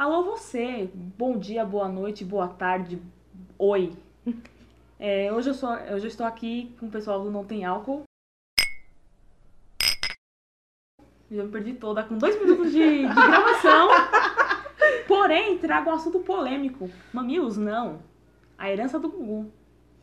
[0.00, 2.98] Alô você, bom dia, boa noite, boa tarde,
[3.58, 3.92] oi.
[4.98, 8.04] É, hoje, eu sou, hoje eu estou aqui com o pessoal do Não Tem Álcool.
[11.30, 13.88] Já me perdi toda, com dois minutos de, de gravação.
[15.06, 16.90] Porém, trago um assunto polêmico.
[17.12, 18.00] Mamilos, não.
[18.56, 19.52] A herança do Gugu.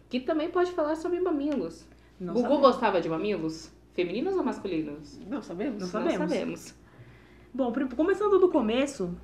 [0.10, 1.88] Que também pode falar sobre mamilos.
[2.20, 2.68] Não Gugu sabemos.
[2.68, 3.74] gostava de mamilos?
[3.96, 5.20] Femininos ou masculinos?
[5.28, 5.82] Não sabemos.
[5.82, 6.20] Não sabemos.
[6.20, 6.76] Não sabemos.
[7.52, 9.18] Bom, começando do começo,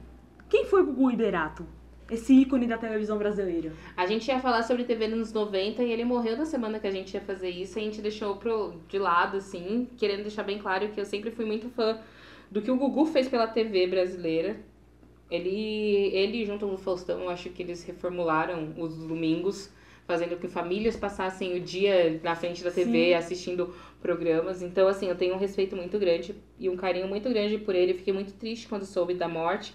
[0.54, 1.66] quem foi Gugu Iberato?
[2.12, 3.74] Esse ícone da televisão brasileira.
[3.98, 6.92] A gente ia falar sobre TV nos 90 e ele morreu na semana que a
[6.92, 7.80] gente ia fazer isso.
[7.80, 11.32] E a gente deixou pro, de lado, assim, querendo deixar bem claro que eu sempre
[11.32, 12.00] fui muito fã
[12.52, 14.58] do que o Gugu fez pela TV brasileira.
[15.32, 19.74] Ele, ele junto com o Faustão, eu acho que eles reformularam os domingos,
[20.06, 23.14] fazendo que famílias passassem o dia na frente da TV Sim.
[23.16, 24.62] assistindo programas.
[24.62, 27.96] Então, assim, eu tenho um respeito muito grande e um carinho muito grande por ele.
[27.96, 29.74] Fiquei muito triste quando soube da morte.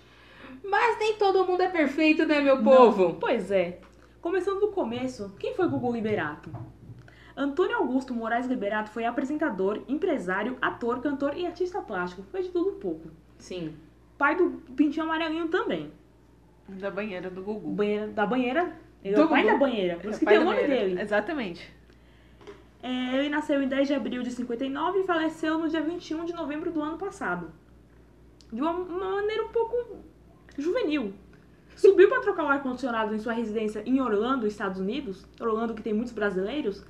[0.65, 3.17] Mas nem todo mundo é perfeito, né, meu povo?
[3.21, 3.81] Pois é.
[4.21, 6.51] Começando do começo, quem foi Gugu Liberato?
[7.37, 12.23] Antônio Augusto Moraes Liberato foi apresentador, empresário, ator, cantor e artista plástico.
[12.31, 13.09] Foi de tudo um pouco.
[13.39, 13.75] Sim.
[14.19, 15.93] Pai do Pintinho Amarelinho também.
[16.69, 17.71] Da banheira do Gugu.
[17.71, 18.77] Banheira, da banheira.
[19.05, 19.53] Ele é Do o pai Gugu.
[19.55, 19.95] da banheira.
[19.95, 20.85] Por Ele isso é que tem o nome banheira.
[20.89, 21.01] dele.
[21.01, 21.73] Exatamente.
[22.83, 26.33] É, ele nasceu em 10 de abril de 59 e faleceu no dia 21 de
[26.33, 27.51] novembro do ano passado.
[28.53, 29.77] De uma, uma maneira um pouco
[30.59, 31.15] juvenil.
[31.77, 35.25] Subiu para trocar o ar-condicionado em sua residência em Orlando, Estados Unidos.
[35.41, 36.85] Orlando que tem muitos brasileiros.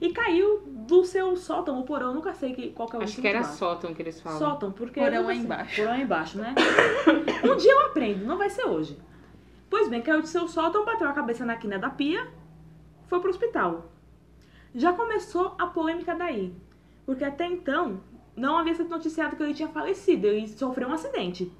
[0.00, 3.20] E caiu do seu sótão ou porão, nunca sei que, qual que é o Acho
[3.20, 3.44] que era lá.
[3.44, 4.38] sótão que eles falam.
[4.38, 5.00] Sótão, porque.
[5.00, 5.76] Porão é embaixo.
[5.76, 6.54] Porão é embaixo, né?
[7.44, 8.96] um dia eu aprendo, não vai ser hoje.
[9.68, 12.28] Pois bem, caiu de seu sótão, bateu a cabeça na quina da pia,
[13.08, 13.90] foi pro hospital.
[14.74, 16.54] Já começou a polêmica daí.
[17.04, 18.00] Porque até então,
[18.36, 21.50] não havia sido noticiado que ele tinha falecido, ele sofreu um acidente.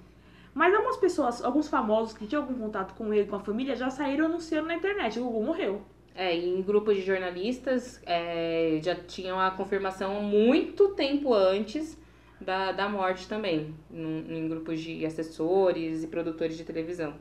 [0.59, 3.89] Mas algumas pessoas, alguns famosos que tinham algum contato com ele, com a família, já
[3.91, 5.83] saíram anunciando na internet, o Gugu morreu.
[6.17, 11.97] É, e em grupos de jornalistas é, já tinham a confirmação muito tempo antes
[12.41, 13.73] da, da morte também.
[13.89, 17.15] Num- Em grupos de assessores e produtores de televisão.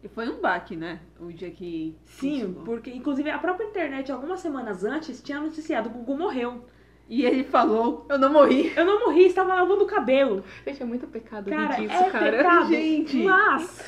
[0.00, 1.00] E foi um baque, né?
[1.18, 1.96] O dia que.
[2.04, 6.62] Sim, porque inclusive a própria internet, algumas semanas antes, tinha noticiado que o Gugu morreu.
[7.08, 8.72] E ele falou: Eu não morri.
[8.76, 10.42] Eu não morri, estava lavando o cabelo.
[10.66, 12.36] Gente, é muito pecado Cara, disso, é cara.
[12.38, 12.66] pecado.
[12.68, 13.22] Gente.
[13.22, 13.84] Mas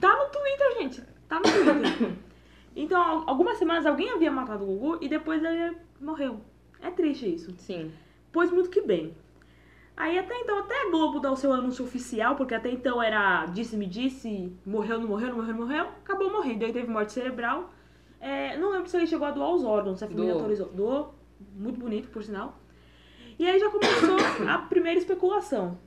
[0.00, 1.02] tá no Twitter, gente.
[1.28, 2.12] Tá no Twitter.
[2.76, 6.40] então, al- algumas semanas alguém havia matado o Gugu e depois ele morreu.
[6.82, 7.52] É triste isso.
[7.58, 7.90] Sim.
[8.30, 9.14] Pois muito que bem.
[9.96, 13.46] Aí até então, até a Globo dá o seu anúncio oficial, porque até então era
[13.46, 16.64] disse-me disse, morreu, não morreu, não morreu, não morreu, acabou morrendo.
[16.64, 17.72] Aí teve morte cerebral.
[18.20, 20.38] É, não lembro se ele chegou a doar os órgãos, se a família Doou.
[20.42, 20.68] autorizou.
[20.68, 21.14] Doou,
[21.54, 22.58] muito bonito, por sinal.
[23.38, 24.16] E aí já começou
[24.48, 25.78] a primeira especulação.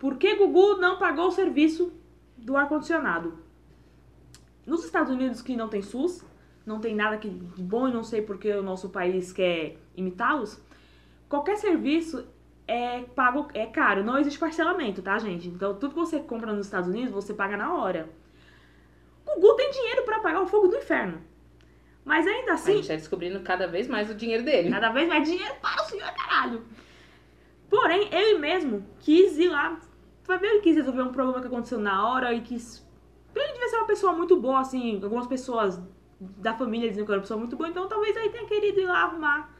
[0.00, 1.92] Por que Gugu não pagou o serviço
[2.36, 3.38] do ar-condicionado?
[4.66, 6.24] Nos Estados Unidos, que não tem SUS,
[6.66, 10.60] não tem nada que de bom e não sei porque o nosso país quer imitá-los,
[11.28, 12.26] qualquer serviço
[12.66, 15.48] é pago é caro, não existe parcelamento, tá, gente?
[15.48, 18.10] Então tudo que você compra nos Estados Unidos, você paga na hora.
[19.24, 21.22] Gugu tem dinheiro pra pagar o fogo do inferno.
[22.06, 24.70] Mas ainda A assim, gente tá descobrindo cada vez mais o dinheiro dele.
[24.70, 26.62] cada vez mais dinheiro para o senhor, caralho.
[27.68, 29.76] Porém, ele mesmo quis ir lá.
[30.24, 32.86] Ver, ele quis resolver um problema que aconteceu na hora e quis.
[33.34, 35.00] Ele devia ser uma pessoa muito boa, assim.
[35.02, 35.80] Algumas pessoas
[36.20, 38.86] da família diziam que era uma pessoa muito boa, então talvez ele tenha querido ir
[38.86, 39.52] lá arrumar.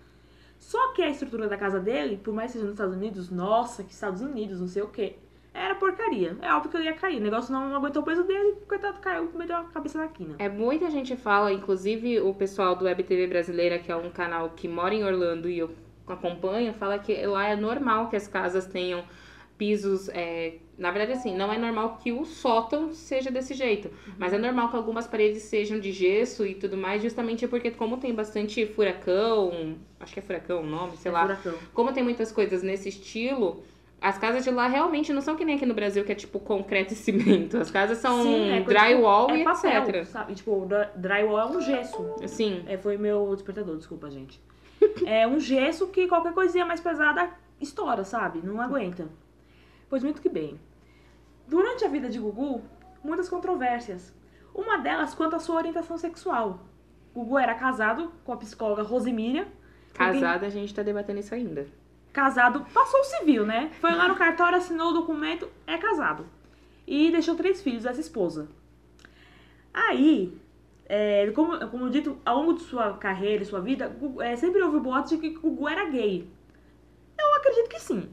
[0.59, 3.83] Só que a estrutura da casa dele, por mais que seja nos Estados Unidos, nossa,
[3.83, 5.17] que Estados Unidos, não sei o quê,
[5.56, 6.37] era porcaria.
[6.43, 7.19] É óbvio que ele ia cair.
[7.19, 10.37] O negócio não aguentou o peso dele, coitado caiu, meteu a cabeça na quina.
[10.39, 14.50] É, muita gente fala, inclusive o pessoal do Web TV Brasileira, que é um canal
[14.50, 15.71] que mora em Orlando e eu
[16.06, 19.05] acompanho, fala que lá é normal que as casas tenham
[19.59, 20.09] pisos.
[20.11, 23.91] é, na verdade, assim, não é normal que o sótão seja desse jeito.
[24.19, 27.97] Mas é normal que algumas paredes sejam de gesso e tudo mais, justamente porque, como
[27.97, 31.22] tem bastante furacão, acho que é furacão o nome, sei É lá.
[31.22, 31.55] furacão.
[31.72, 33.65] Como tem muitas coisas nesse estilo.
[34.01, 36.39] As casas de lá realmente não são que nem aqui no Brasil, que é tipo
[36.39, 37.57] concreto e cimento.
[37.57, 40.04] As casas são Sim, é drywall é e papel, etc.
[40.04, 40.34] sabe?
[40.34, 42.15] Tipo, drywall é um gesso.
[42.22, 44.41] Assim, É, foi meu despertador, desculpa, gente.
[45.07, 48.41] É um gesso que qualquer coisinha mais pesada estoura, sabe?
[48.43, 49.09] Não aguenta.
[49.89, 50.60] Pois muito que bem.
[51.48, 52.63] Durante a vida de Gugu,
[53.03, 54.13] muitas controvérsias.
[54.54, 56.60] Uma delas quanto à sua orientação sexual.
[57.15, 59.48] Gugu era casado com a psicóloga Rosemíria.
[59.95, 61.66] casada, a gente tá debatendo isso ainda.
[62.16, 63.71] Casado, passou o civil, né?
[63.78, 66.24] Foi lá no cartório, assinou o documento, é casado.
[66.86, 68.48] E deixou três filhos dessa esposa.
[69.74, 70.34] Aí,
[70.89, 74.78] é, como, como dito, ao longo de sua carreira e sua vida, é, sempre houve
[74.80, 76.27] boatos de que Gugu era gay.
[77.21, 78.09] Eu acredito que sim.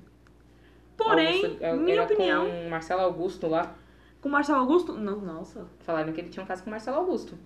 [0.98, 2.46] Porém, Augusto- é, minha era opinião.
[2.46, 3.74] com Marcelo Augusto lá.
[4.20, 4.92] com Marcelo Augusto?
[4.94, 5.66] Não, nossa.
[5.80, 7.38] Falaram que ele tinha um caso com Marcelo Augusto.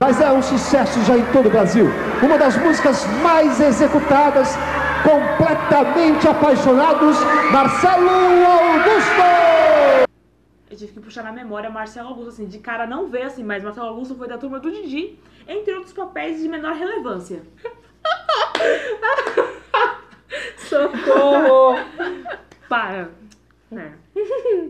[0.00, 1.86] Mas é um sucesso já em todo o Brasil.
[2.22, 4.48] Uma das músicas mais executadas,
[5.06, 7.16] completamente apaixonados,
[7.52, 10.08] Marcelo Augusto!
[10.68, 13.62] Eu tive que puxar na memória Marcelo Augusto, assim, de cara não ver, assim, mas
[13.62, 15.16] Marcelo Augusto foi da turma do Didi,
[15.46, 17.40] entre outros papéis de menor relevância.
[20.58, 21.76] Socorro!
[22.68, 23.12] Para.
[23.70, 23.92] É.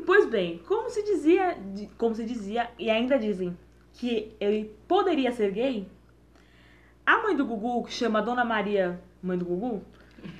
[0.04, 1.56] Pois bem, como se dizia,
[1.96, 3.56] como se dizia e ainda dizem
[3.94, 5.88] que ele poderia ser gay,
[7.06, 9.82] a mãe do Gugu, que chama Dona Maria, mãe do Gugu,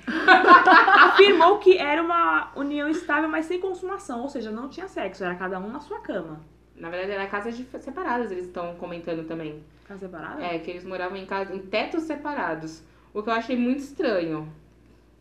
[1.11, 5.35] afirmou que era uma união estável, mas sem consumação, ou seja, não tinha sexo, era
[5.35, 6.39] cada um na sua cama.
[6.75, 9.63] Na verdade, era casas separadas, eles estão comentando também.
[9.87, 10.43] Casa separada?
[10.43, 12.83] É, que eles moravam em, casa, em tetos separados.
[13.13, 14.47] O que eu achei muito estranho,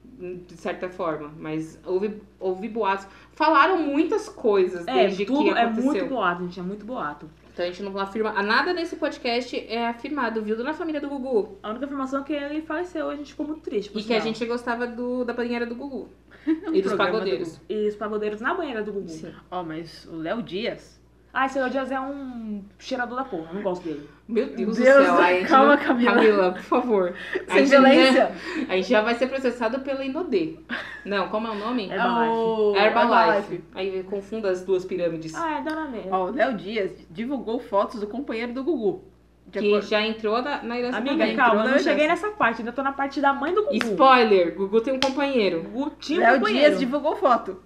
[0.04, 1.32] de certa forma.
[1.38, 3.06] Mas houve, houve boatos.
[3.32, 5.84] Falaram muitas coisas É, desde tudo que é aconteceu.
[5.84, 7.30] muito boato, gente, é muito boato.
[7.56, 8.30] Então a gente não afirma.
[8.42, 10.62] Nada nesse podcast é afirmado, viu?
[10.62, 11.56] Na família do Gugu.
[11.62, 13.90] A única informação é que ele faleceu, a gente ficou muito triste.
[13.90, 14.34] por E que a sinal.
[14.34, 16.06] gente gostava do, da banheira do Gugu.
[16.44, 17.58] e dos programa do pagodeiros.
[17.66, 19.08] E os pagodeiros na banheira do Gugu.
[19.08, 19.32] Sim.
[19.50, 21.00] Ó, mas o Léo Dias.
[21.32, 22.45] Ah, esse Léo Dias é um
[22.78, 24.08] cheirador da porra, eu não gosto dele.
[24.28, 25.18] Meu Deus, Deus, do céu.
[25.18, 26.14] Aí a gente calma, não- Camila.
[26.14, 27.14] Camila, por favor.
[27.48, 28.32] A Sem gente já- violência.
[28.68, 30.56] A gente já vai ser processado pela Inodê.
[31.04, 31.90] Não, como é o nome?
[31.90, 32.32] Herbalife.
[32.32, 33.64] o Herbalife.
[33.74, 35.34] Aí confunda as duas pirâmides.
[35.34, 36.08] Ah, é Dona Nery.
[36.10, 39.04] Ó, o Léo Dias divulgou fotos do companheiro do Gugu.
[39.48, 41.36] De que acordo- já entrou na, na herança Amiga, também.
[41.36, 43.76] calma, entrou eu não cheguei nessa parte, ainda tô na parte da mãe do Gugu.
[43.76, 45.62] Spoiler, Gugu tem um companheiro.
[45.62, 46.68] Gugu tinha um Léo companheiro.
[46.70, 47.62] Dias divulgou foto.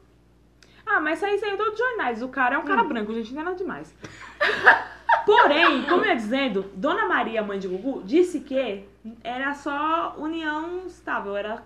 [0.92, 2.22] Ah, mas isso aí saiu todos os jornais.
[2.22, 3.94] O cara é um cara branco, gente, não é nada demais.
[5.24, 8.84] Porém, como eu ia dizendo, Dona Maria, mãe de Gugu, disse que
[9.22, 11.36] era só união estável.
[11.36, 11.62] Era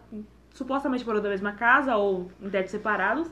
[0.52, 3.30] supostamente morando na mesma casa ou em tetos separados,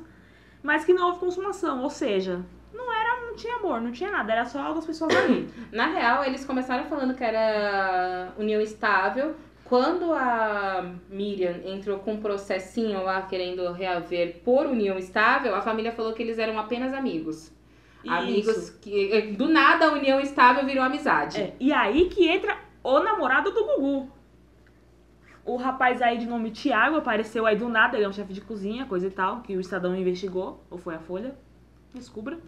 [0.62, 1.82] mas que não houve consumação.
[1.82, 2.42] Ou seja,
[2.72, 4.32] não era, não tinha amor, não tinha nada.
[4.32, 5.48] Era só duas pessoas ali.
[5.70, 9.36] Na real, eles começaram falando que era união estável.
[9.72, 15.90] Quando a Miriam entrou com um processinho lá querendo reaver por união estável, a família
[15.92, 17.50] falou que eles eram apenas amigos.
[18.06, 18.78] Amigos Isso.
[18.80, 21.40] que eh, do nada a união estável virou amizade.
[21.40, 22.54] É, e aí que entra
[22.84, 24.12] o namorado do Gugu.
[25.42, 28.42] O rapaz aí de nome Tiago apareceu aí do nada, ele é um chefe de
[28.42, 31.34] cozinha, coisa e tal, que o Estadão investigou, ou foi a Folha,
[31.94, 32.38] descubra.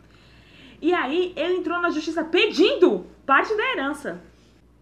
[0.79, 4.21] E aí ele entrou na justiça pedindo parte da herança.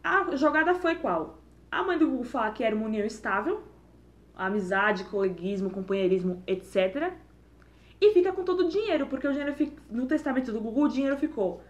[0.02, 1.40] A jogada foi qual?
[1.72, 3.62] A mãe do Gugu fala que era uma união estável,
[4.36, 7.14] amizade, coleguismo, companheirismo, etc.
[7.98, 10.88] E fica com todo o dinheiro, porque o dinheiro fica, no testamento do Gugu o
[10.88, 11.62] dinheiro ficou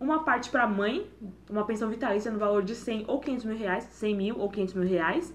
[0.00, 1.08] uma parte pra mãe,
[1.48, 4.74] uma pensão vitalícia no valor de 100 ou 500 mil reais, 100 mil ou 500
[4.74, 5.32] mil reais,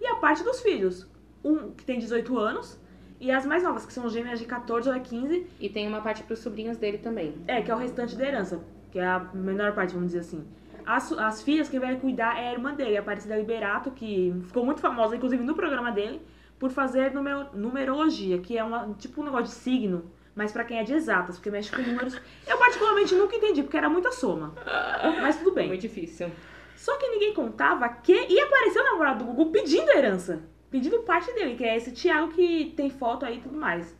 [0.00, 1.10] e a parte dos filhos,
[1.42, 2.80] um que tem 18 anos,
[3.20, 6.22] e as mais novas, que são gêmeas de 14 ou 15, E tem uma parte
[6.22, 7.34] pros sobrinhos dele também.
[7.48, 8.60] é, que é o restante da herança,
[8.92, 10.46] que é a menor parte, vamos dizer assim.
[10.88, 14.64] As, as filhas, quem vai cuidar é a irmã dele, a Aparecida Liberato, que ficou
[14.64, 16.22] muito famosa, inclusive no programa dele,
[16.58, 20.78] por fazer numero- numerologia, que é uma, tipo um negócio de signo, mas pra quem
[20.78, 22.18] é de exatas, porque mexe com números.
[22.46, 24.54] Eu particularmente nunca entendi, porque era muita soma.
[25.20, 25.68] Mas tudo bem.
[25.68, 26.30] Muito difícil.
[26.74, 30.42] Só que ninguém contava que ia aparecer o namorado do Gugu pedindo herança.
[30.70, 33.94] Pedindo parte dele, que é esse Thiago que tem foto aí e tudo mais.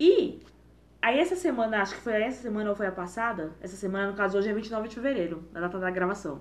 [0.00, 0.38] E
[1.04, 4.16] aí essa semana, acho que foi essa semana ou foi a passada, essa semana, no
[4.16, 6.40] caso, hoje é 29 de fevereiro, na data da gravação.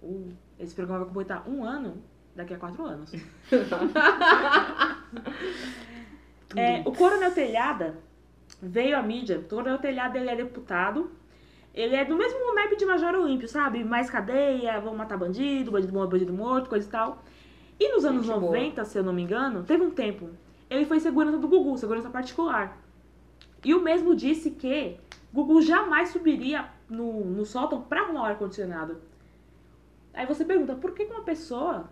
[0.00, 2.00] Uh, esse programa vai completar um ano
[2.36, 3.12] daqui a quatro anos.
[6.56, 7.98] É, o Coronel Telhada
[8.62, 9.38] veio à mídia.
[9.38, 11.10] O Coronel Telhada ele é deputado.
[11.74, 13.84] Ele é do mesmo naipe de Major Olímpio, sabe?
[13.84, 17.22] Mais cadeia, vão matar bandido, bandido bom, bandido morto, coisa e tal.
[17.78, 18.50] E nos anos Gente boa.
[18.50, 20.30] 90, se eu não me engano, teve um tempo.
[20.70, 22.78] Ele foi segurança do Gugu, segurança particular.
[23.64, 24.96] E o mesmo disse que
[25.32, 29.00] Gugu jamais subiria no, no sótão pra arrumar o ar-condicionado.
[30.14, 31.88] Aí você pergunta, por que uma pessoa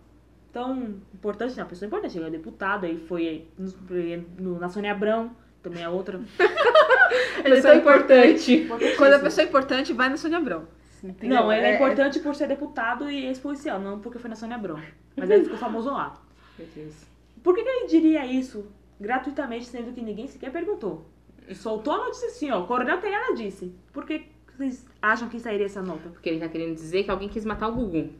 [0.52, 3.72] tão importante, não, uma pessoa importante, ele é deputado, aí foi no,
[4.38, 5.30] no, na Sônia Abrão,
[5.62, 6.20] também é outra.
[7.44, 8.68] Ele Pessoa é importante.
[8.96, 10.66] Quando a pessoa é importante, vai na Sônia Abrão.
[11.02, 11.38] Entendeu?
[11.38, 14.80] Não, ele é, importante por ser deputado e ex-policial, não porque foi na Sônia Abrão.
[15.14, 16.14] Mas ele ficou famoso lá.
[17.42, 18.66] Por que, que ele diria isso
[19.00, 21.06] gratuitamente, sendo que ninguém sequer perguntou?
[21.54, 22.60] Soltou a notícia assim, ó.
[22.60, 23.72] O Coronel Telhada disse.
[23.92, 24.22] Por que
[24.56, 26.08] vocês acham que sairia essa nota?
[26.08, 28.10] Porque ele tá querendo dizer que alguém quis matar o Gugu.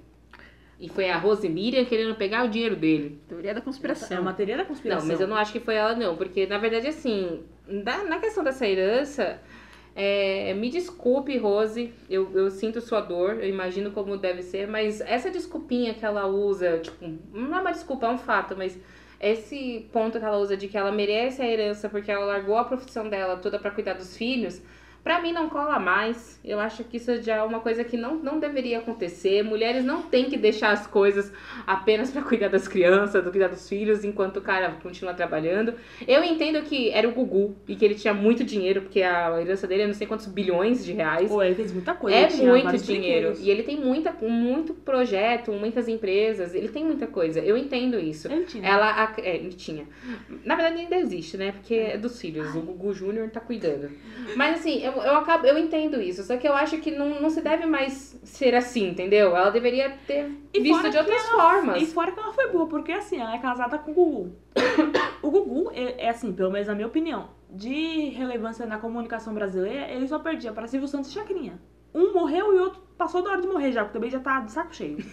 [0.78, 3.18] E foi a Rose Miriam querendo pegar o dinheiro dele.
[3.26, 4.14] Teoria da conspiração.
[4.16, 5.09] É uma teoria da Não, conspiração.
[5.09, 6.16] mas eu não acho que foi ela, não.
[6.16, 9.40] Porque, na verdade, assim, na, na questão dessa herança,
[9.95, 15.00] é, me desculpe, Rose, eu, eu sinto sua dor, eu imagino como deve ser, mas
[15.00, 18.78] essa desculpinha que ela usa, tipo, não é uma desculpa, é um fato, mas
[19.20, 22.64] esse ponto que ela usa de que ela merece a herança porque ela largou a
[22.64, 24.61] profissão dela toda pra cuidar dos filhos,
[25.06, 26.40] Pra mim não cola mais.
[26.44, 29.40] Eu acho que isso já é uma coisa que não, não deveria acontecer.
[29.44, 31.32] Mulheres não têm que deixar as coisas
[31.64, 35.75] apenas pra cuidar das crianças, do cuidar dos filhos, enquanto o cara continua trabalhando.
[36.08, 39.68] Eu entendo que era o Gugu e que ele tinha muito dinheiro, porque a herança
[39.68, 41.28] dele é não sei quantos bilhões de reais.
[41.30, 42.16] Pô, ele fez muita coisa.
[42.16, 43.28] É muito dinheiro.
[43.28, 43.40] brinquedos.
[43.40, 47.38] E ele tem muita, muito projeto, muitas empresas, ele tem muita coisa.
[47.38, 48.26] Eu entendo isso.
[48.26, 48.68] Ele tinha.
[48.68, 49.86] Ela, ac- é, tinha.
[50.44, 51.52] Na verdade, ainda existe, né?
[51.52, 52.56] Porque é dos filhos.
[52.56, 53.88] O Gugu Júnior tá cuidando.
[54.34, 56.22] Mas assim, eu, eu, acabo, eu entendo isso.
[56.22, 59.36] Só que eu acho que não, não se deve mais ser assim, entendeu?
[59.36, 61.82] Ela deveria ter E visto de outras ela- formas.
[61.82, 64.36] E fora que ela foi boa, porque assim, ela é casada com o Gugu.
[65.22, 69.88] o Gugu, é, é assim, pelo menos na minha opinião, de relevância na comunicação brasileira,
[69.90, 71.60] ele só perdia pra Silvio Santos e Chacrinha.
[71.94, 74.40] Um morreu e o outro passou da hora de morrer já, porque também já tá
[74.40, 74.98] de saco cheio.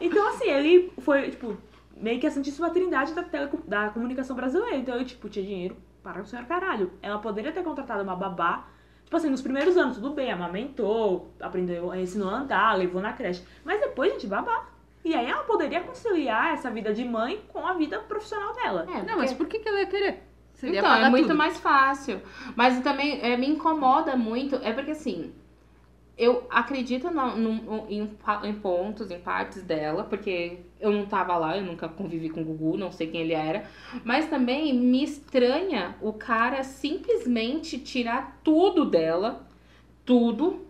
[0.00, 1.56] então, assim, ele foi, tipo,
[1.96, 4.76] meio que a Santíssima Trindade da, tele, da comunicação brasileira.
[4.76, 6.92] Então, ele, tipo, tinha dinheiro para o senhor caralho.
[7.00, 8.68] Ela poderia ter contratado uma babá.
[9.04, 13.42] Tipo assim, nos primeiros anos, tudo bem, amamentou, aprendeu, ensinou a andar, levou na creche.
[13.64, 14.66] Mas depois, gente, babá.
[15.04, 18.86] E aí ela poderia conciliar essa vida de mãe com a vida profissional dela.
[18.88, 20.22] É, Não, mas por que, que ela ia querer?
[20.54, 21.36] Você ia Então, é muito tudo.
[21.36, 22.20] mais fácil.
[22.54, 24.56] Mas também é, me incomoda muito.
[24.56, 25.34] É porque assim.
[26.16, 28.08] Eu acredito no- no- em,
[28.44, 32.44] em pontos, em partes dela, porque eu não tava lá, eu nunca convivi com o
[32.44, 33.64] Gugu, não sei quem ele era.
[34.04, 39.44] Mas também me estranha o cara simplesmente tirar tudo dela,
[40.04, 40.64] tudo,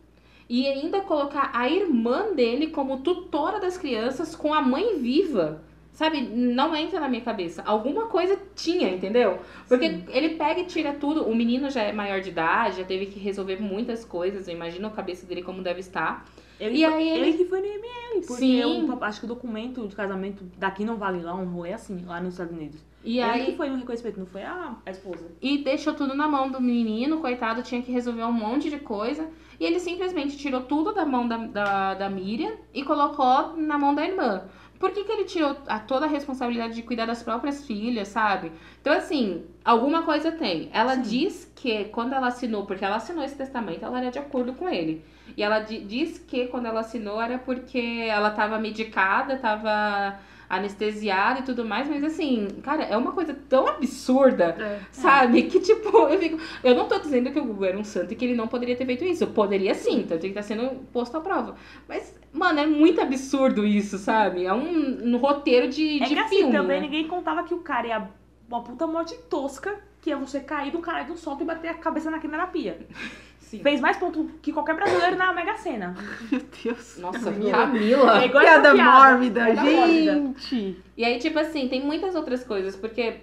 [0.48, 5.62] e ainda colocar a irmã dele como tutora das crianças com a mãe viva.
[5.94, 7.62] Sabe, não entra na minha cabeça.
[7.64, 9.38] Alguma coisa tinha, entendeu?
[9.68, 11.22] Porque ele pega e tira tudo.
[11.24, 14.48] O menino já é maior de idade, já teve que resolver muitas coisas.
[14.48, 16.26] Eu imagino a cabeça dele como deve estar.
[16.58, 18.90] Ele, E aí ele- ele que foi no ML, porque Sim.
[18.90, 22.20] o, acho que o documento de casamento daqui não vale lá, um rolê assim, lá
[22.20, 22.80] nos Estados Unidos.
[23.04, 25.30] E ele aí que foi no reconhecimento, não foi a, a esposa.
[25.42, 29.28] e deixou tudo na mão do menino, coitado, tinha que resolver um monte de coisa.
[29.60, 33.94] E ele simplesmente tirou tudo da mão da, da, da Miriam e colocou na mão
[33.94, 34.44] da irmã.
[34.78, 38.52] Por que, que ele tirou a, toda a responsabilidade de cuidar das próprias filhas, sabe?
[38.80, 40.68] Então, assim, alguma coisa tem.
[40.72, 41.02] Ela Sim.
[41.02, 44.68] diz que quando ela assinou, porque ela assinou esse testamento, ela era de acordo com
[44.68, 45.02] ele.
[45.36, 51.40] E ela di- diz que quando ela assinou era porque ela tava medicada, tava anestesiada
[51.40, 54.80] e tudo mais, mas assim, cara, é uma coisa tão absurda, É.
[54.92, 55.44] sabe?
[55.44, 56.38] Que tipo, eu fico.
[56.62, 58.76] Eu não tô dizendo que o Google era um santo e que ele não poderia
[58.76, 59.26] ter feito isso.
[59.28, 61.56] Poderia sim, tanto que tá sendo posto à prova.
[61.88, 64.44] Mas, mano, é muito absurdo isso, sabe?
[64.44, 66.52] É um, um roteiro de, É de que assim, filme.
[66.52, 66.86] também né?
[66.86, 68.08] ninguém contava que o cara ia
[68.48, 71.74] uma puta morte tosca, que ia você cair do caralho do solto e bater a
[71.74, 72.78] cabeça na quina da pia.
[73.38, 73.60] Sim.
[73.62, 75.94] Fez mais ponto que qualquer brasileiro na Mega Sena.
[76.32, 76.98] Meu Deus.
[76.98, 77.52] Nossa, Camila.
[77.52, 78.24] Camila.
[78.24, 78.90] É Piada piada.
[78.90, 80.12] mórbida, Piada mórbida.
[80.14, 80.82] gente.
[80.96, 83.16] E aí, tipo assim, tem muitas outras coisas, porque.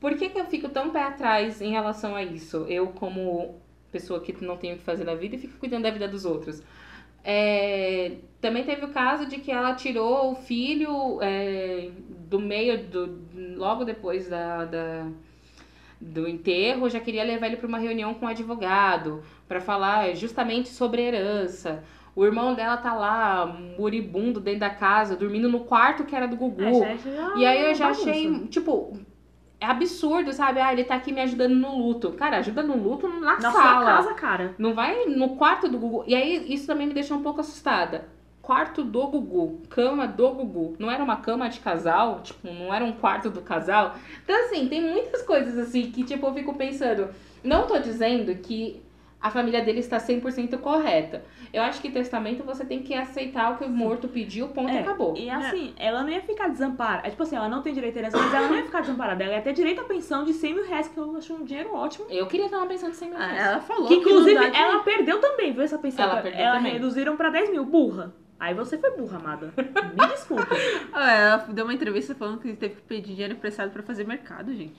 [0.00, 2.66] Por que, que eu fico tão pé atrás em relação a isso?
[2.68, 3.54] Eu, como
[3.90, 6.24] pessoa que não tem o que fazer na vida e fico cuidando da vida dos
[6.24, 6.62] outros.
[7.28, 13.18] É, também teve o caso de que ela tirou o filho é, do meio, do,
[13.56, 15.06] logo depois da, da-
[16.00, 20.68] do enterro, já queria levar ele para uma reunião com o advogado, para falar justamente
[20.68, 21.82] sobre herança.
[22.14, 23.46] O irmão dela tá lá,
[23.78, 26.62] moribundo dentro da casa, dormindo no quarto que era do Gugu.
[26.62, 28.10] É, já- já- E aí eu já bagunça.
[28.10, 28.98] achei, tipo,
[29.60, 30.60] é absurdo, sabe?
[30.60, 32.12] Ah, ele tá aqui me ajudando no luto.
[32.12, 33.52] Cara, ajuda no luto na, Na sala.
[33.52, 34.54] sua casa, cara.
[34.58, 36.04] Não vai no quarto do Gugu.
[36.06, 38.08] E aí isso também me deixou um pouco assustada.
[38.42, 40.76] Quarto do Gugu, cama do Gugu.
[40.78, 43.96] Não era uma cama de casal, tipo, não era um quarto do casal.
[44.22, 47.08] Então, assim, tem muitas coisas assim que, tipo, eu fico pensando.
[47.42, 48.80] Não tô dizendo que
[49.20, 51.24] a família dele está 100% correta.
[51.52, 54.80] Eu acho que testamento você tem que aceitar o que o morto pediu, ponto, É,
[54.80, 55.16] acabou.
[55.16, 57.06] E assim, ela não ia ficar desamparada.
[57.06, 59.24] É tipo assim, ela não tem direito à herança, mas ela não ia ficar desamparada.
[59.24, 61.74] Ela ia ter direito à pensão de 100 mil reais, que eu acho um dinheiro
[61.74, 62.06] ótimo.
[62.10, 63.46] Eu queria dar uma pensão de 100 mil Ah, reais.
[63.48, 65.62] ela falou Que inclusive de- ela perdeu também, viu?
[65.62, 66.04] Essa pensão.
[66.04, 66.72] Ela perdeu também.
[66.72, 67.64] reduziram pra 10 mil.
[67.64, 68.14] Burra.
[68.38, 69.50] Aí você foi burra, amada.
[69.56, 70.46] Me desculpa.
[70.92, 74.74] Ela deu uma entrevista falando que teve que pedir dinheiro emprestado pra fazer mercado, gente.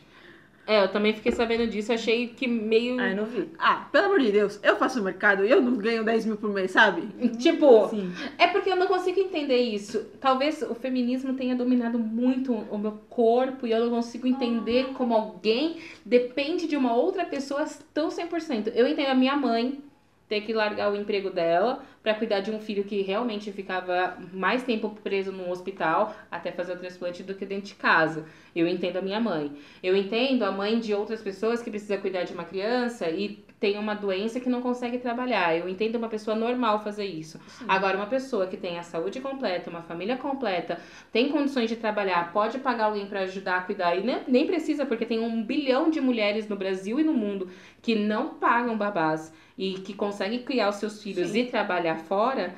[0.68, 3.00] É, eu também fiquei sabendo disso, achei que meio.
[3.00, 3.50] Aí não vi.
[3.58, 6.50] Ah, pelo amor de Deus, eu faço mercado e eu não ganho 10 mil por
[6.52, 7.08] mês, sabe?
[7.38, 8.12] Tipo, Sim.
[8.38, 10.06] é porque eu não consigo entender isso.
[10.20, 15.14] Talvez o feminismo tenha dominado muito o meu corpo e eu não consigo entender como
[15.14, 18.74] alguém depende de uma outra pessoa tão 100%.
[18.76, 19.80] Eu entendo a minha mãe,
[20.28, 24.64] ter que largar o emprego dela pra cuidar de um filho que realmente ficava mais
[24.64, 28.26] tempo preso num hospital até fazer o transplante do que dentro de casa.
[28.56, 29.52] Eu entendo a minha mãe.
[29.82, 33.78] Eu entendo a mãe de outras pessoas que precisa cuidar de uma criança e tem
[33.78, 35.56] uma doença que não consegue trabalhar.
[35.58, 37.40] Eu entendo uma pessoa normal fazer isso.
[37.68, 40.80] Agora, uma pessoa que tem a saúde completa, uma família completa,
[41.12, 44.86] tem condições de trabalhar, pode pagar alguém pra ajudar a cuidar e nem, nem precisa,
[44.86, 47.50] porque tem um bilhão de mulheres no Brasil e no mundo
[47.82, 51.40] que não pagam babás e que conseguem criar os seus filhos Sim.
[51.40, 52.54] e trabalhar fora.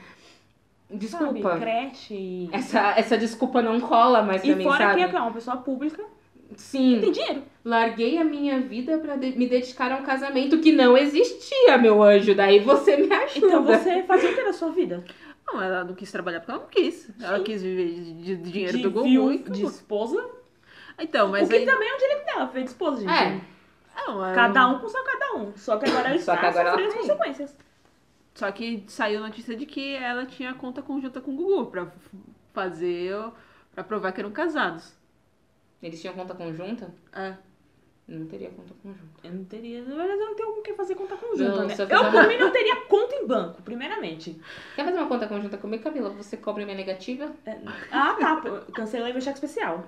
[0.91, 1.49] Desculpa.
[1.49, 2.49] Sabe, creche e...
[2.51, 5.07] Essa, essa desculpa não cola mais pra E mim, fora sabe?
[5.07, 6.03] que é uma pessoa pública
[6.55, 6.99] Sim.
[7.01, 7.43] tem dinheiro.
[7.63, 12.01] Larguei a minha vida pra de- me dedicar a um casamento que não existia, meu
[12.01, 12.33] anjo.
[12.35, 13.47] Daí você me ajuda.
[13.47, 15.03] Então você fazia o que na sua vida?
[15.45, 17.09] Não, ela não quis trabalhar porque ela não quis.
[17.21, 19.37] Ela quis viver de, de- dinheiro de do Gugu.
[19.49, 20.29] de esposa.
[20.97, 21.65] Então, mas o que aí...
[21.65, 23.11] também é um direito dela, foi de esposa, gente.
[23.11, 23.41] É.
[23.95, 25.53] Não, ela Cada não- um com seu cada um.
[25.57, 27.57] Só que agora ela Só está que agora ela sofrendo as consequências.
[28.35, 31.87] Só que saiu notícia de que ela tinha conta conjunta com o Gugu pra
[32.53, 33.15] fazer...
[33.73, 34.93] Pra provar que eram casados.
[35.81, 36.93] Eles tinham conta conjunta?
[37.13, 37.33] É.
[38.07, 39.05] Não teria conta conjunta.
[39.23, 39.83] Eu não teria.
[39.83, 41.75] Na verdade, eu não tenho com quem fazer conta conjunta, Não, né?
[41.77, 44.35] eu Eu, fizer por uma- mim, não teria conta em banco, primeiramente.
[44.75, 46.09] Quer fazer uma conta conjunta comigo, Camila?
[46.09, 47.31] Você cobra minha negativa?
[47.91, 48.41] Ah, tá.
[48.73, 49.85] Cancelei meu cheque especial.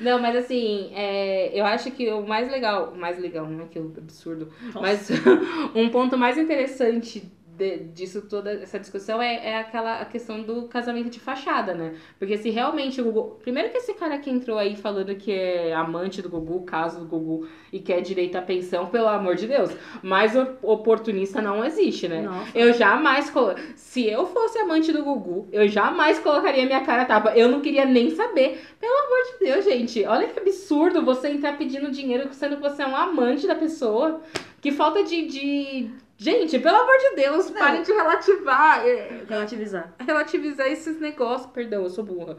[0.00, 2.94] Não, mas assim, é, eu acho que o mais legal.
[2.94, 4.48] Mais legal, não é que absurdo.
[4.66, 4.80] Nossa.
[4.80, 5.08] Mas
[5.74, 7.28] um ponto mais interessante
[7.62, 11.94] de- disso toda essa discussão é, é aquela a questão do casamento de fachada, né?
[12.18, 13.36] Porque se realmente o Gugu.
[13.42, 17.06] Primeiro que esse cara que entrou aí falando que é amante do Gugu, caso do
[17.06, 19.70] Gugu, e quer direito à pensão, pelo amor de Deus.
[20.02, 22.22] Mais o- oportunista não existe, né?
[22.22, 22.50] Nossa.
[22.58, 23.30] Eu jamais.
[23.30, 27.30] colo- Se eu fosse amante do Gugu, eu jamais colocaria minha cara tapa.
[27.36, 28.60] Eu não queria nem saber.
[28.80, 30.04] Pelo amor de Deus, gente.
[30.04, 34.20] Olha que absurdo você entrar pedindo dinheiro sendo que você é um amante da pessoa.
[34.60, 35.26] Que falta de.
[35.26, 35.90] de...
[36.22, 38.86] Gente, pelo amor de Deus, parem de relativar.
[38.86, 39.92] é, Relativizar.
[39.98, 41.50] Relativizar esses negócios.
[41.50, 42.36] Perdão, eu sou burra.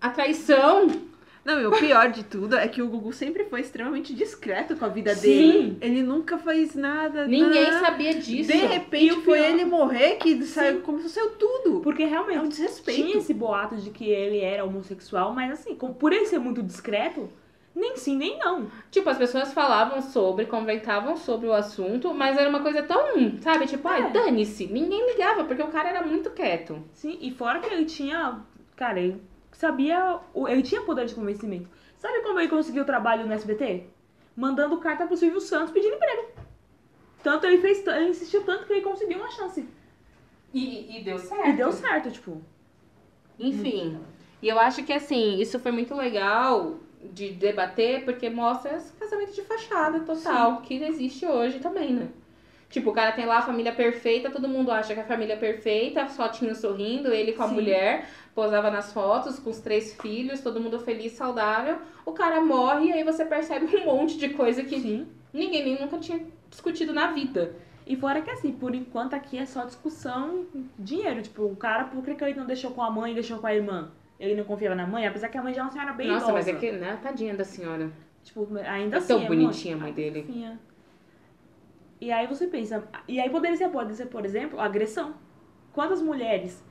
[0.00, 0.88] A traição.
[1.44, 4.84] Não, e o pior de tudo é que o Gugu sempre foi extremamente discreto com
[4.84, 5.20] a vida Sim.
[5.28, 5.78] dele.
[5.80, 7.26] Ele nunca fez nada.
[7.26, 7.80] Ninguém nada.
[7.84, 8.52] sabia disso.
[8.52, 11.80] De repente foi pior- ele morrer que saiu, começou a sair tudo.
[11.80, 13.02] Porque realmente É um desrespeito.
[13.02, 17.28] tinha esse boato de que ele era homossexual, mas assim, por ele ser muito discreto,
[17.74, 18.70] nem sim, nem não.
[18.90, 23.66] Tipo, as pessoas falavam sobre, comentavam sobre o assunto, mas era uma coisa tão, sabe?
[23.66, 24.10] Tipo, ai, É.
[24.10, 24.66] dane-se.
[24.66, 26.82] Ninguém ligava, porque o cara era muito quieto.
[26.92, 28.40] Sim, e fora que ele tinha.
[28.76, 30.20] Cara, ele sabia.
[30.48, 31.68] Ele tinha poder de convencimento.
[31.96, 33.86] Sabe como ele conseguiu trabalho no SBT?
[34.36, 36.28] Mandando carta pro Silvio Santos pedindo emprego.
[37.22, 39.66] Tanto ele fez, ele insistiu tanto que ele conseguiu uma chance.
[40.52, 41.48] E, e deu certo.
[41.48, 42.42] E deu certo, tipo.
[43.38, 43.98] Enfim.
[44.42, 49.32] E eu acho que, assim, isso foi muito legal de debater, porque mostra esse casamento
[49.32, 52.08] de fachada total, que existe hoje também, né?
[52.72, 55.36] Tipo, o cara tem lá a família perfeita, todo mundo acha que a família é
[55.36, 57.54] perfeita, só tinha sorrindo, ele com a Sim.
[57.54, 61.76] mulher, posava nas fotos com os três filhos, todo mundo feliz, saudável.
[62.06, 65.06] O cara morre e aí você percebe um monte de coisa que Sim.
[65.34, 67.54] ninguém nem nunca tinha discutido na vida.
[67.86, 70.46] E fora que assim, por enquanto aqui é só discussão
[70.78, 71.20] dinheiro.
[71.20, 73.46] Tipo, o cara, por que, que ele não deixou com a mãe e deixou com
[73.46, 73.90] a irmã?
[74.22, 76.26] Ele não confiava na mãe, apesar que a mãe já é uma senhora bem Nossa,
[76.26, 76.32] idosa.
[76.32, 77.90] mas é que, né, tadinha da senhora.
[78.22, 79.08] Tipo, ainda É assim.
[79.08, 80.22] tão é bonitinha a mãe dele.
[80.22, 80.60] fofinha.
[82.00, 82.84] E aí você pensa.
[83.08, 85.14] E aí poderia ser, pode ser, por exemplo, agressão.
[85.72, 86.64] Quantas mulheres,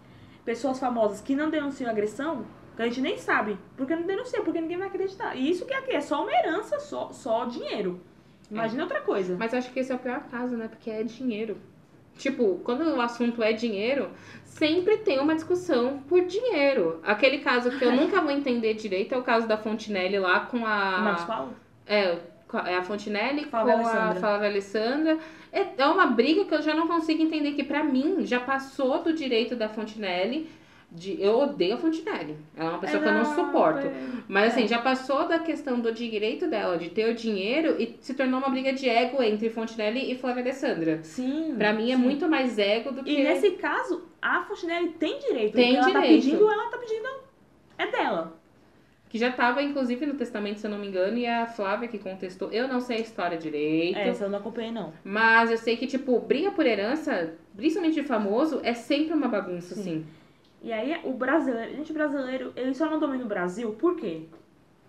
[0.46, 2.46] pessoas famosas que não denunciam agressão,
[2.78, 5.36] que a gente nem sabe, porque não denuncia, porque ninguém vai acreditar.
[5.36, 8.00] E isso que é aqui, é só uma herança, só, só dinheiro.
[8.50, 9.36] Imagina outra coisa.
[9.38, 10.70] Mas acho que esse é o pior caso, né?
[10.70, 11.58] Porque é dinheiro.
[12.18, 14.10] Tipo, quando o assunto é dinheiro,
[14.46, 17.00] sempre tem uma discussão por dinheiro.
[17.04, 20.58] Aquele caso que eu nunca vou entender direito é o caso da Fontinelli lá com
[20.58, 21.26] O Marcos a.
[21.26, 21.56] Paulo?
[21.88, 22.18] É,
[22.54, 24.20] a- é a Fontinelli Flávia com a Alessandra.
[24.20, 25.18] Flávia Alessandra.
[25.52, 29.02] É, é uma briga que eu já não consigo entender, que pra mim já passou
[29.02, 30.48] do direito da Fontinelli.
[30.94, 32.36] De, eu odeio a Fontinelli.
[32.54, 33.88] Ela é uma pessoa que eu não suporto.
[34.28, 38.14] Mas assim, já passou da questão do direito dela, de ter o dinheiro, e se
[38.14, 41.00] tornou uma briga de ego entre Fontinelli e Flávia Alessandra.
[41.02, 41.56] Sim.
[41.58, 42.02] Pra mim é sim.
[42.02, 43.12] muito mais ego do que.
[43.12, 45.54] E nesse caso, a Fontenelle tem direito.
[45.54, 46.24] Tem o que ela tá direito.
[46.24, 47.08] pedindo, ela tá pedindo.
[47.78, 48.42] É dela.
[49.08, 52.00] Que já tava, inclusive, no testamento, se eu não me engano, e a Flávia que
[52.00, 52.50] contestou.
[52.52, 53.98] Eu não sei a história direito.
[53.98, 54.94] É, essa eu não acompanhei, não.
[55.04, 59.76] Mas eu sei que, tipo, briga por herança, principalmente de famoso, é sempre uma bagunça,
[59.76, 59.82] Sim.
[59.82, 60.06] assim.
[60.62, 64.28] E aí, o brasileiro, gente, brasileiro, ele só não domina o Brasil, por quê?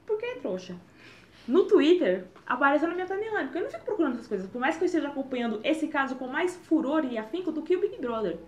[0.07, 0.77] Porque é trouxa.
[1.49, 4.49] No Twitter, apareceu na minha timeline, porque eu não fico procurando essas coisas.
[4.49, 7.75] Por mais que eu esteja acompanhando esse caso com mais furor e afinco do que
[7.75, 8.39] o Big Brother.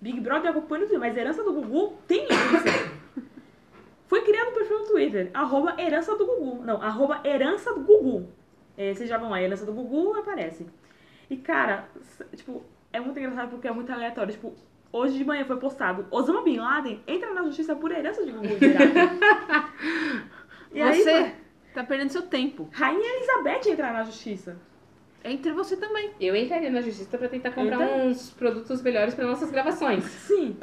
[0.00, 2.98] Big Brother eu acompanho no Twitter, mas herança do Gugu tem herança.
[4.08, 6.64] Foi criado um perfil no Twitter, arroba herança do Gugu.
[6.64, 8.28] Não, arroba herança do Gugu.
[8.76, 10.66] É, vocês já vão lá, herança do Gugu aparece.
[11.28, 11.88] E cara,
[12.34, 14.32] tipo, é muito engraçado porque é muito aleatório.
[14.32, 14.54] Tipo,
[14.92, 18.48] hoje de manhã foi postado: Osama Bin Laden entra na justiça por herança de Gugu
[20.72, 21.34] e aí, Você
[21.74, 22.68] tá perdendo seu tempo.
[22.72, 24.56] Rainha Elizabeth entrar na justiça.
[25.24, 26.12] Entre você também.
[26.20, 28.08] Eu entraria na justiça pra tentar comprar também.
[28.08, 30.04] uns produtos melhores pra nossas gravações.
[30.04, 30.56] Sim.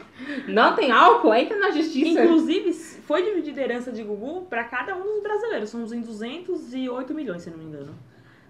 [0.48, 1.34] Não tem álcool?
[1.34, 2.24] Entra na justiça.
[2.24, 5.70] Inclusive, foi dividida a herança de Gugu pra cada um dos brasileiros.
[5.70, 7.94] Somos em 208 milhões, se não me engano.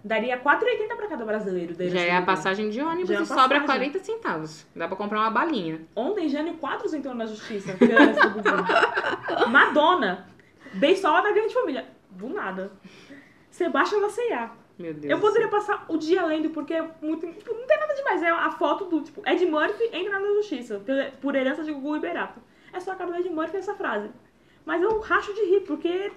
[0.05, 1.73] Daria 4,80 pra cada brasileiro.
[1.89, 3.89] Já é a passagem de ônibus Já é e sobra passagem.
[3.91, 4.67] 40 centavos.
[4.75, 5.81] Dá pra comprar uma balinha.
[5.95, 7.75] Ontem, Jânio Quadros entrou na justiça.
[9.49, 10.27] Madonna.
[10.75, 11.87] Beisola da grande família.
[12.11, 12.71] Do nada.
[13.49, 14.51] Sebastião da C&A.
[14.77, 15.11] Meu Deus.
[15.11, 18.21] Eu poderia passar o dia lendo, porque é muito, tipo, não tem nada demais.
[18.21, 20.79] É a foto do, tipo, Ed Murphy entra na justiça
[21.19, 22.39] por herança de Gugu Liberato.
[22.71, 24.11] É só a cara do Ed Murphy essa frase.
[24.63, 26.11] Mas eu racho de rir, porque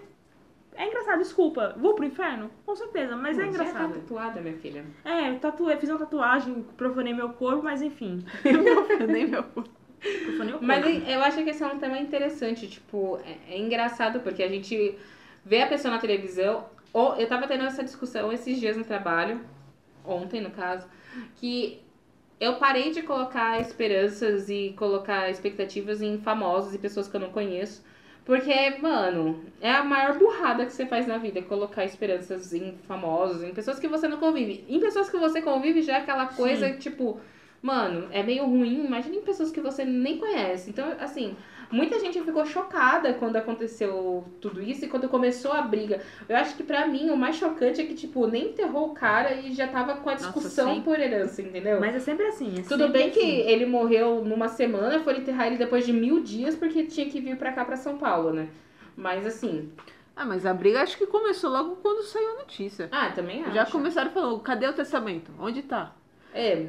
[0.78, 1.18] é engraçado.
[1.18, 2.50] Desculpa, vou pro inferno?
[2.64, 3.94] Com certeza, mas é Já engraçado.
[3.94, 4.84] tá tatuada, minha filha.
[5.04, 8.24] É, tatuei, fiz uma tatuagem, profanei meu corpo, mas enfim.
[9.08, 9.42] Nem meu.
[9.42, 10.64] Profanei o corpo.
[10.64, 14.48] Mas eu acho que esse é um tema interessante, tipo, é, é engraçado porque a
[14.48, 14.96] gente
[15.44, 19.40] vê a pessoa na televisão, ou eu tava tendo essa discussão esses dias no trabalho,
[20.04, 20.86] ontem no caso,
[21.36, 21.82] que
[22.40, 27.30] eu parei de colocar esperanças e colocar expectativas em famosos e pessoas que eu não
[27.30, 27.84] conheço.
[28.28, 33.42] Porque, mano, é a maior burrada que você faz na vida, colocar esperanças em famosos,
[33.42, 34.66] em pessoas que você não convive.
[34.68, 37.18] Em pessoas que você convive já é aquela coisa, tipo,
[37.62, 38.84] mano, é meio ruim.
[38.84, 40.68] Imagina em pessoas que você nem conhece.
[40.68, 41.34] Então, assim,
[41.70, 46.00] muita gente ficou chocada quando aconteceu tudo isso e quando começou a briga.
[46.28, 49.34] Eu acho que pra mim o mais chocante é que, tipo, nem enterrou o cara
[49.34, 50.82] e já tava com a Nossa, discussão sim.
[50.82, 51.80] por herança, entendeu?
[51.80, 52.54] Mas é sempre assim.
[52.58, 53.48] é Tudo sempre bem que assim.
[53.50, 57.36] ele morreu numa semana, foram enterrar ele depois de mil dias porque tinha que vir
[57.36, 58.48] pra cá, pra São Paulo, né?
[58.96, 59.72] Mas assim.
[60.16, 62.88] Ah, mas a briga acho que começou logo quando saiu a notícia.
[62.90, 63.54] Ah, também acho.
[63.54, 65.30] Já começaram falando, cadê o testamento?
[65.38, 65.94] Onde tá?
[66.34, 66.66] É.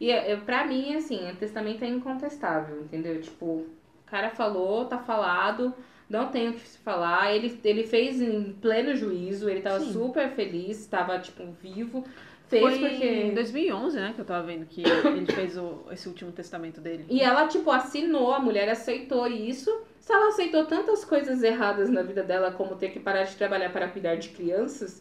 [0.00, 3.20] E é, pra mim, assim, o testamento é incontestável, entendeu?
[3.20, 3.66] Tipo,
[4.10, 5.72] o cara falou, tá falado,
[6.08, 7.32] não tem o que se falar.
[7.32, 9.92] Ele, ele fez em pleno juízo, ele tava Sim.
[9.92, 12.04] super feliz, tava, tipo, vivo.
[12.48, 13.04] Fez Foi porque.
[13.06, 17.06] em 2011, né, que eu tava vendo que ele fez o- esse último testamento dele.
[17.08, 19.70] E ela, tipo, assinou, a mulher aceitou isso.
[20.00, 23.70] Se ela aceitou tantas coisas erradas na vida dela, como ter que parar de trabalhar
[23.72, 25.00] para cuidar de crianças,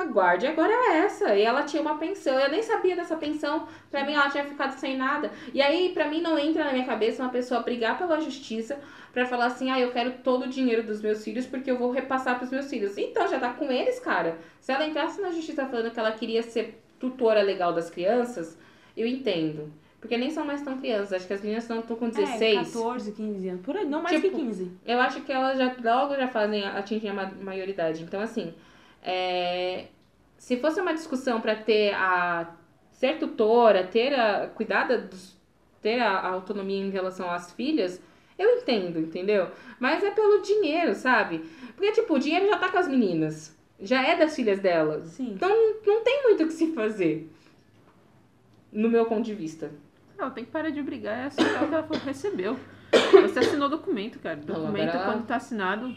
[0.00, 1.34] a guarda agora é essa.
[1.34, 2.38] E ela tinha uma pensão.
[2.38, 3.66] Eu nem sabia dessa pensão.
[3.90, 5.30] Pra mim, ela tinha ficado sem nada.
[5.52, 8.78] E aí, pra mim, não entra na minha cabeça uma pessoa brigar pela justiça
[9.12, 11.90] pra falar assim: ah, eu quero todo o dinheiro dos meus filhos porque eu vou
[11.90, 12.96] repassar pros meus filhos.
[12.98, 14.38] Então, já tá com eles, cara.
[14.60, 18.58] Se ela entrasse na justiça falando que ela queria ser tutora legal das crianças,
[18.96, 19.72] eu entendo.
[20.00, 21.14] Porque nem são mais tão crianças.
[21.14, 22.42] Acho que as meninas não estão com 16.
[22.58, 23.62] É, 14, 15 anos.
[23.62, 24.70] Por aí, não mais Tipo, que 15.
[24.86, 28.02] Eu acho que elas já logo já fazem atingir a ma- maioridade.
[28.04, 28.54] Então, assim,
[29.06, 29.86] é,
[30.36, 32.52] se fosse uma discussão para ter a
[32.90, 35.36] ser tutora, ter a cuidada dos,
[35.80, 38.02] ter a, a autonomia em relação às filhas,
[38.36, 39.48] eu entendo, entendeu?
[39.78, 41.38] Mas é pelo dinheiro, sabe?
[41.74, 43.56] Porque tipo, o dinheiro já tá com as meninas.
[43.80, 45.10] Já é das filhas delas.
[45.10, 45.32] Sim.
[45.34, 45.48] Então
[45.86, 47.30] não tem muito o que se fazer.
[48.72, 49.70] No meu ponto de vista.
[50.18, 52.58] Ela tem que parar de brigar e aceitar o que ela recebeu.
[53.22, 54.36] Você assinou o documento, cara.
[54.36, 55.94] Não, Documento, quando tá assinado.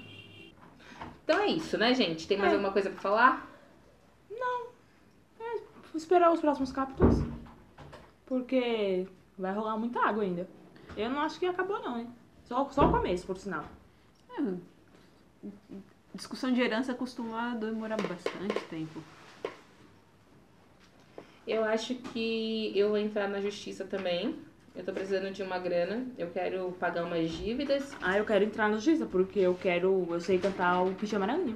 [1.30, 2.28] Então é isso, né, gente?
[2.28, 2.56] Tem mais É.
[2.56, 3.48] alguma coisa pra falar?
[5.92, 7.18] Vou esperar os próximos capítulos.
[8.26, 10.50] Porque vai rolar muita água ainda.
[10.98, 12.10] Eu não acho que acabou, não, hein?
[12.46, 13.64] Só, só o começo, por sinal.
[14.40, 15.48] é,
[16.16, 19.04] discussão de herança costuma demorar bastante tempo.
[21.46, 24.36] Eu acho que eu vou entrar na justiça também.
[24.76, 26.06] Eu tô precisando de uma grana.
[26.18, 27.92] Eu quero pagar umas dívidas.
[28.02, 30.08] Ah, eu quero entrar na justiça, porque eu quero.
[30.10, 31.56] Eu sei cantar o Pijama Aranha.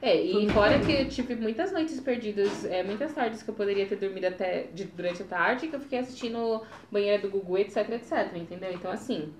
[0.00, 3.86] É, e fora que eu tive muitas noites perdidas, é, muitas tardes que eu poderia
[3.86, 7.88] ter dormido até de- durante a tarde, que eu fiquei assistindo banheira do Gugu, etc,
[7.90, 8.72] etc, entendeu?
[8.72, 9.32] Então, assim,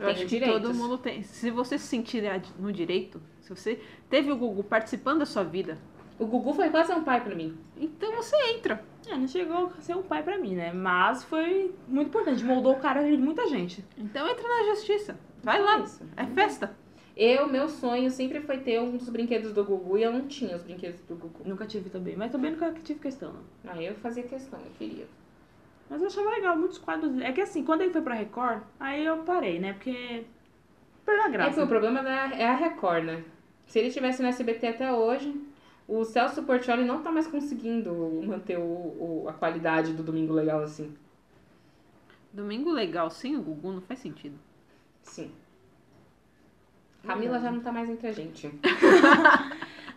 [0.00, 0.62] Eu acho que direitos.
[0.62, 1.22] todo mundo tem.
[1.22, 2.24] Se você se sentir
[2.58, 3.78] no direito, se você
[4.08, 5.78] teve o Google participando da sua vida,
[6.18, 7.56] o Gugu foi quase um pai pra mim.
[7.76, 8.82] então você entra.
[9.08, 10.72] É, não chegou a ser um pai pra mim, né?
[10.72, 12.44] Mas foi muito importante.
[12.44, 13.84] Moldou o cara de muita gente.
[13.96, 15.18] Então entra na justiça.
[15.42, 15.78] Vai É lá.
[15.80, 16.04] isso.
[16.16, 16.76] É festa.
[17.16, 20.54] Eu, meu sonho sempre foi ter um dos brinquedos do Gugu e eu não tinha
[20.56, 21.42] os brinquedos do Gugu.
[21.46, 22.16] Nunca tive também.
[22.16, 23.32] Mas também nunca tive questão,
[23.64, 23.72] não.
[23.72, 25.06] Aí eu fazia questão, eu queria.
[25.88, 27.18] Mas eu achava legal, muitos quadros.
[27.20, 29.72] É que assim, quando ele foi pra Record, aí eu parei, né?
[29.72, 30.24] Porque.
[31.04, 31.64] Perdeu a É que graça.
[31.64, 33.24] o problema da, é a Record, né?
[33.66, 35.34] Se ele estivesse no SBT até hoje,
[35.98, 37.92] o Celso Portioli não tá mais conseguindo
[38.24, 40.94] manter o, o- a qualidade do Domingo Legal assim.
[42.32, 44.38] Domingo legal sem o Gugu não faz sentido.
[45.02, 45.32] Sim.
[47.04, 48.52] Camila já não tá mais entre a gente.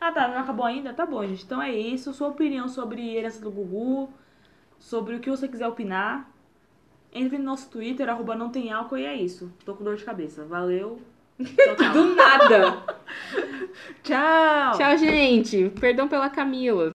[0.02, 0.94] Ah, tá, não acabou ainda?
[0.94, 1.44] Tá bom, gente.
[1.44, 2.12] Então é isso.
[2.14, 4.12] Sua opinião sobre herança do Gugu,
[4.80, 6.30] sobre o que você quiser opinar,
[7.14, 9.52] Entre no nosso Twitter, arroba não tem álcool e é isso.
[9.64, 10.44] Tô com dor de cabeça.
[10.46, 11.00] Valeu.
[11.38, 11.94] Tchau, tchau.
[11.94, 12.84] Do nada.
[14.04, 14.78] Tchau!
[14.78, 15.70] Tchau, gente.
[15.80, 16.92] Perdão pela Camila.